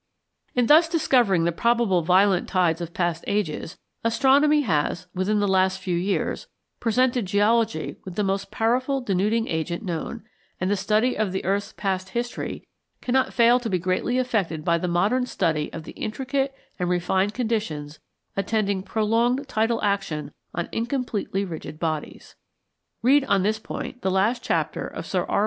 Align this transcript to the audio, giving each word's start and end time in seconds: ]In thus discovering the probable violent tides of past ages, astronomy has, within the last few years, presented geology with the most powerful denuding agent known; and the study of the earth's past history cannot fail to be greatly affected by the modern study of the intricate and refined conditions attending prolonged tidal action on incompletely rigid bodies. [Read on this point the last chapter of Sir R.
]In 0.55 0.65
thus 0.65 0.89
discovering 0.89 1.43
the 1.43 1.51
probable 1.51 2.01
violent 2.01 2.49
tides 2.49 2.81
of 2.81 2.91
past 2.91 3.23
ages, 3.27 3.77
astronomy 4.03 4.61
has, 4.61 5.05
within 5.13 5.39
the 5.39 5.47
last 5.47 5.79
few 5.79 5.95
years, 5.95 6.47
presented 6.79 7.27
geology 7.27 7.97
with 8.03 8.15
the 8.15 8.23
most 8.23 8.49
powerful 8.49 8.99
denuding 8.99 9.47
agent 9.47 9.83
known; 9.83 10.23
and 10.59 10.71
the 10.71 10.75
study 10.75 11.15
of 11.15 11.31
the 11.31 11.45
earth's 11.45 11.71
past 11.73 12.09
history 12.17 12.65
cannot 12.99 13.31
fail 13.31 13.59
to 13.59 13.69
be 13.69 13.77
greatly 13.77 14.17
affected 14.17 14.65
by 14.65 14.79
the 14.79 14.87
modern 14.87 15.27
study 15.27 15.71
of 15.71 15.83
the 15.83 15.91
intricate 15.91 16.55
and 16.79 16.89
refined 16.89 17.35
conditions 17.35 17.99
attending 18.35 18.81
prolonged 18.81 19.47
tidal 19.47 19.79
action 19.83 20.31
on 20.55 20.67
incompletely 20.71 21.45
rigid 21.45 21.79
bodies. 21.79 22.35
[Read 23.03 23.23
on 23.25 23.43
this 23.43 23.59
point 23.59 24.01
the 24.01 24.09
last 24.09 24.41
chapter 24.41 24.87
of 24.87 25.05
Sir 25.05 25.27
R. 25.29 25.39